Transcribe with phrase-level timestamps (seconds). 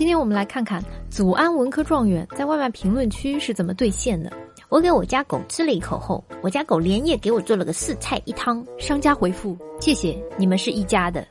[0.00, 4.32] 今天我们来看看祖安文科状元在外卖评论区是怎么兑现的。
[4.70, 8.64] 我给我家狗吃了一口后，我家狗连夜给我做了个四菜一汤。
[8.78, 11.22] 商家回复：谢谢，你们是一家的。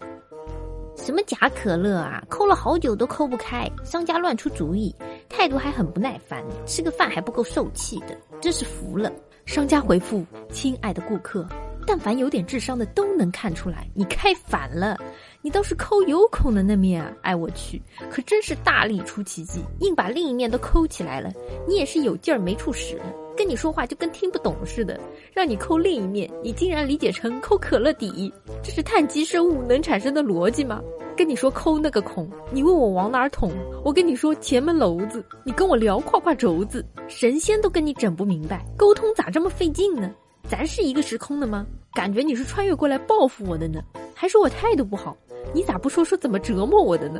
[0.96, 4.96] 什么假可乐啊，抠了好久都抠不开，商家乱出主意，
[5.28, 9.12] 态度还很不耐烦，吃个饭还不够受气的，真是服了。
[9.48, 11.44] 商家回复：亲爱的顾客。
[11.90, 14.96] 但凡有点智商的都能看出来，你开反了，
[15.42, 17.12] 你倒是抠有孔的那面啊！
[17.24, 21.32] 哎，我去，可真是大力出奇迹，硬把另一面都抠起来了。
[21.68, 23.02] 你也是有劲儿没处使，
[23.36, 25.00] 跟你说话就跟听不懂似的。
[25.34, 30.80] 让你抠另一面，你竟然理解成抠可乐底，这是碳基生物能产生的逻辑吗？
[31.18, 33.52] 跟你说抠那个孔，你问我往哪儿捅？
[33.84, 40.14] 我跟你说前门楼子，你跟我聊胯胯轴子，神仙都跟你整不明白，沟通咋这么费劲呢？
[40.48, 41.66] 咱是一个时空的吗？
[41.94, 43.82] 感觉你是穿越过来报复我的呢，
[44.14, 45.16] 还说我态度不好？
[45.54, 47.20] 你咋不说说怎么折磨我的呢？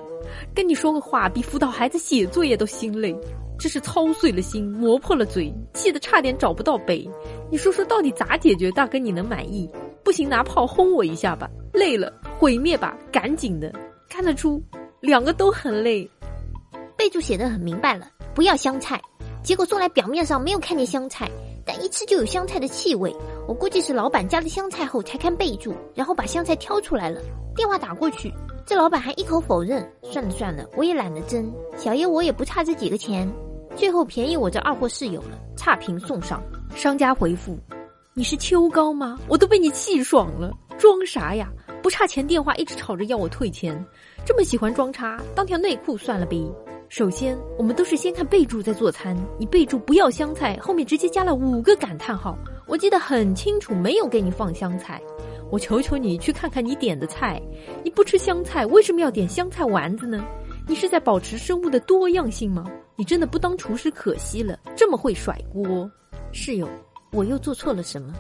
[0.54, 3.16] 跟你说个话，比辅导孩子写作业都心累，
[3.58, 7.10] 真是操碎了心，磨破了嘴，气得差点找不到北。
[7.50, 8.70] 你说说到底咋解决？
[8.72, 9.68] 大哥你能满意？
[10.04, 13.74] 不行拿炮轰我一下吧，累了毁灭吧，赶紧的。
[14.08, 14.62] 看得出
[15.02, 16.08] 两个都很累。
[16.96, 19.02] 备注写的很明白了，不要香菜，
[19.42, 21.30] 结果送来表面上没有看见香菜。
[21.72, 23.16] 但一吃就有香菜的气味，
[23.48, 27.22] 我估计是老板加了香菜后才看备注，然后把香菜挑出来了。
[27.56, 28.34] 电话打过去，
[28.66, 29.88] 这老板还一口否认。
[30.02, 33.32] 算了算了，我也懒得争，小爷我也不差这几个钱。
[33.76, 36.42] 最后便宜我这二货室友了，差评送上。
[36.74, 37.56] 商家回复：
[38.16, 39.20] 你是秋高吗？
[39.28, 41.52] 我都被你气爽了，装啥呀？
[41.84, 43.86] 不差钱电话一直吵着要我退钱，
[44.26, 46.52] 这么喜欢装叉，当条内裤算了呗。
[46.90, 49.16] 首先，我们都是先看备注再做餐。
[49.38, 55.00] 你备注不要香菜，后面直接加了五个感叹号，我记得很清楚，没有给你放香菜。
[55.52, 57.40] 我求求你去看看你点的菜，
[57.84, 60.26] 你不吃香菜，为什么要点香菜丸子呢？
[60.68, 62.66] 你是在保持生物的多样性吗？
[62.96, 65.88] 你真的不当厨师可惜了，这么会甩锅。
[66.32, 66.68] 室友，
[67.12, 68.12] 我又做错了什么？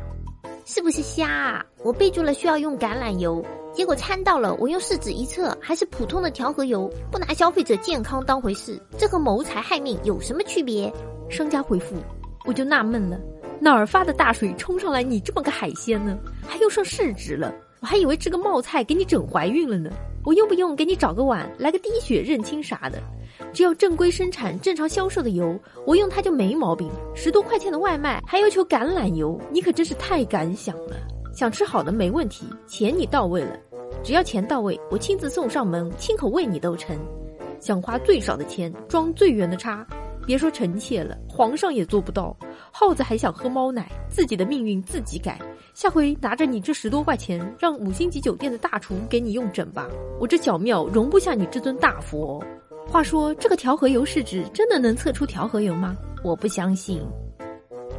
[0.71, 1.65] 是不是瞎啊？
[1.83, 3.43] 我备注了需要用橄榄油。
[3.73, 10.93] 结果掺到了，我用试纸一测，还是普通的调和油，不拿消费者健康当回事，这和谋财害命有什么区别？
[11.27, 11.95] 商家回复，
[12.45, 13.19] 我就纳闷了，
[13.59, 16.15] 哪儿发的大水冲上来，你这么个海鲜呢？
[16.47, 17.51] 还用上试纸了？
[17.81, 19.89] 我还以为这个冒菜给你整怀孕了呢。
[20.23, 23.01] 我用不用给你找个碗，来个滴血认亲啥的？
[23.53, 26.89] 只要正规生产、正常销售的油，我用它就没毛病。
[27.15, 30.95] 十多块钱的外卖还要求橄榄油，你可真是太敢想了。
[31.33, 33.57] 想吃好的没问题，钱你到位了。
[34.03, 36.97] 只要钱到位，我亲自送上门，亲口喂你都成。
[37.59, 39.85] 想花最少的钱装最圆的叉，
[40.25, 42.35] 别说臣妾了，皇上也做不到。
[42.71, 45.39] 耗子还想喝猫奶，自己的命运自己改。
[45.73, 49.87] 下回拿着你这十多块钱，让五星级酒店的大厨给你用整吧。
[50.19, 52.43] 我这小庙容不下你这尊大佛。
[52.91, 55.95] 话说这个调和油试纸真的能测出调和油吗？
[56.23, 56.99] 我不相信。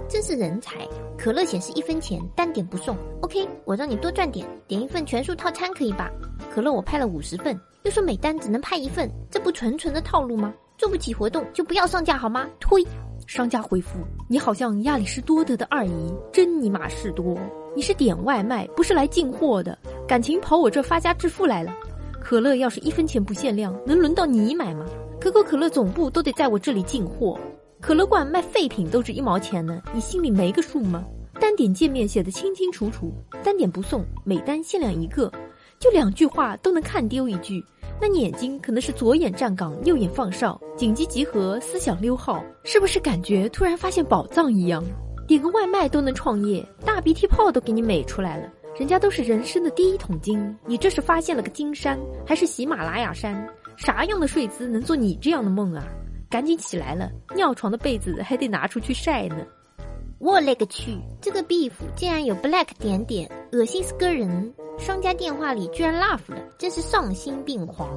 [0.08, 0.86] 真是人才！
[1.16, 2.96] 可乐显示一分钱，单点不送。
[3.20, 6.10] OK，我让你多赚点，点一份全数套餐可以吧？
[6.52, 10.52] 可乐我拍了五十份，又说每单只能拍一份，这不纯纯的套路吗？
[10.76, 12.48] 做不起活动就不要上架好吗？
[12.58, 12.84] 推！
[13.28, 17.38] 商家回复：你好像亚里士多德的二姨，真尼玛事多！
[17.76, 19.78] 你是点外卖，不是来进货的，
[20.08, 21.72] 感情跑我这发家致富来了？
[22.20, 24.84] 可乐要是一分钱不限量，能轮到你买吗？
[25.20, 27.38] 可口可乐总部都得在我这里进货。
[27.80, 31.04] 可乐罐卖废品都值一毛钱呢，你心里没个数吗？
[31.40, 35.32] 单点界面写的清清楚楚，单点不送，每单限量一个，
[35.78, 37.64] 就两句话都能看丢一句。
[38.00, 44.84] 那你眼睛可能是左眼站岗，右眼放哨，紧急集合，思想溜号，是不是感觉突然发现宝藏一样？
[45.26, 53.46] 点个外卖都能创业，大鼻涕泡都给你美出来了，人家都是人生的第一桶金，你这是发现了个金山，还是喜马拉雅山？
[53.76, 55.84] 啥样的睡姿能做你这样的梦啊？
[56.30, 59.36] 赶紧起来了，尿床的被子还得拿出去晒呢。
[60.18, 64.52] 我勒个去，这个 beef 竟然有 black 点点，恶心死个人！
[64.78, 67.88] 商家电话里居然 laugh 了，真是丧心病狂！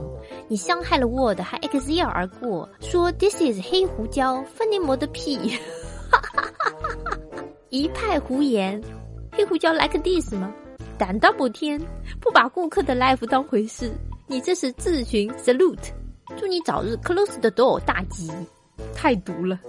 [0.47, 5.37] 你伤害了 Word，还 XL 而过，说 this is 黑胡椒，分你膜的屁！
[6.09, 7.17] 哈哈哈哈哈！
[7.69, 8.81] 一派胡言，
[9.31, 10.53] 黑胡椒 like this 吗？
[10.97, 11.81] 胆大不天，
[12.19, 13.91] 不把顾客的 life 当回事，
[14.27, 15.91] 你这是自寻 salute。
[16.37, 18.31] 祝你早日 close the door，大吉！
[18.93, 19.59] 太毒了。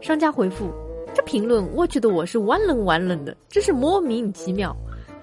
[0.00, 0.70] 商家回复：
[1.14, 4.74] 这评论我觉得我是完冷完冷的，真是莫名其妙。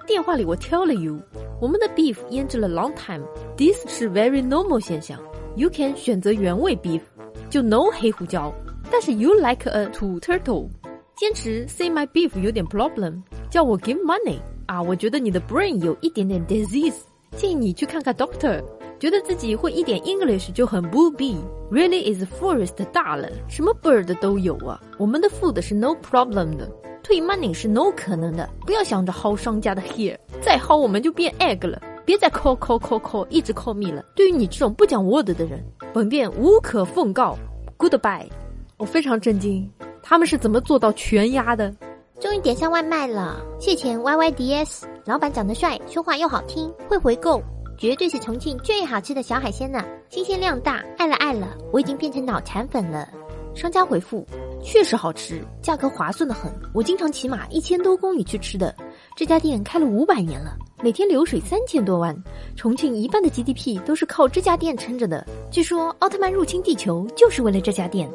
[0.06, 1.18] 电话里我挑了油，
[1.60, 5.20] 我们的 beef 腌制了 long time，this 是 very normal 现象。
[5.56, 7.02] You can 选择原味 beef，
[7.50, 8.52] 就 no 黑胡椒。
[8.90, 10.68] 但是 you like a to turtle，
[11.16, 13.20] 坚持 say my beef 有点 problem，
[13.50, 14.38] 叫我 give money
[14.70, 14.80] 啊！
[14.80, 17.00] 我觉得你的 brain 有一点点 disease，
[17.34, 18.62] 建议你去看看 doctor。
[19.00, 21.36] 觉得自己会一点 English 就很不必。
[21.72, 24.80] Really is forest 大了，什么 bird 都有啊。
[24.96, 26.70] 我们的 food 是 no problem 的，
[27.02, 28.48] 退 money 是 no 可能的。
[28.64, 31.82] 不要想着薅商家的 hair，再薅我们就变 egg 了。
[32.04, 34.04] 别再 call call call call 一直 call me 了。
[34.14, 35.60] 对于你这种不讲 word 的人，
[35.92, 37.36] 本店无可奉告。
[37.76, 38.28] Goodbye。
[38.76, 39.68] 我非常震惊，
[40.00, 41.74] 他们是怎么做到全压的？
[42.20, 44.82] 终于点上外卖了，谢钱 YYDS。
[45.06, 47.42] 老板长得帅，说话又好听，会回购，
[47.78, 49.82] 绝对是重庆最好吃的小海鲜呢！
[50.10, 53.08] 新鲜量大，爱了爱了，我已经变成脑残粉了。
[53.54, 54.26] 商家回复：
[54.62, 56.52] 确实好吃，价格划算的很。
[56.74, 58.74] 我经常骑马一千多公里去吃的。
[59.16, 62.14] 这家店开了五百年了，每天流水三千多万。
[62.54, 65.26] 重庆一半的 GDP 都是靠这家店撑着的。
[65.50, 68.10] 据说奥特曼入侵地球就是为了这家店。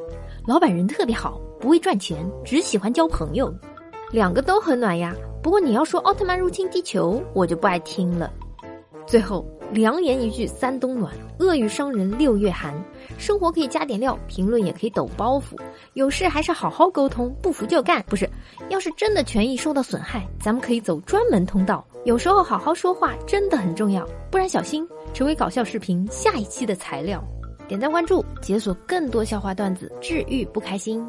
[0.45, 3.51] 老板人特别好，不会赚钱，只喜欢交朋友。
[4.15, 5.13] 两个都很暖呀。
[5.43, 8.31] 不过你要说奥特曼入侵地球，我就不爱听了。
[9.05, 12.73] 最后良言一句，三冬暖，恶语伤人六月寒。
[13.17, 15.59] 生活可以加点料，评论也可以抖包袱。
[15.95, 18.01] 有事还是好好沟通，不服就干。
[18.07, 18.27] 不是，
[18.69, 21.85] 要是真的权益受到损害，咱们可以走专门通道。
[22.05, 27.21] 有时候好好说话真的很重要，不然小心成为搞笑视频下一期的材料。
[27.67, 31.05] 点赞关注，解锁更多笑话段子，治愈不开心。